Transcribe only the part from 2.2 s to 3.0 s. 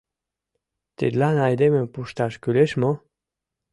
кӱлеш мо?